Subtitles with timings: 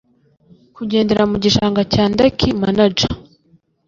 [0.75, 3.07] kugendera mu gishanga cya danki manaja